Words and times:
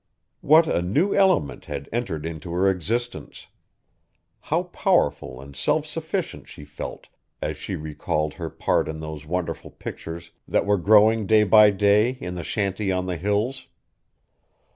What 0.39 0.65
a 0.65 0.81
new 0.81 1.13
element 1.13 1.65
had 1.65 1.87
entered 1.93 2.25
into 2.25 2.51
her 2.53 2.67
existence! 2.71 3.45
How 4.39 4.63
powerful 4.63 5.39
and 5.39 5.55
self 5.55 5.85
sufficient 5.85 6.47
she 6.47 6.65
felt 6.65 7.07
as 7.39 7.55
she 7.55 7.75
recalled 7.75 8.33
her 8.33 8.49
part 8.49 8.87
in 8.89 8.99
those 8.99 9.27
wonderful 9.27 9.69
pictures 9.69 10.31
that 10.47 10.65
were 10.65 10.77
growing 10.79 11.27
day 11.27 11.43
by 11.43 11.69
day 11.69 12.13
in 12.19 12.33
the 12.33 12.41
shanty 12.41 12.91
on 12.91 13.05
the 13.05 13.17
Hills! 13.17 13.67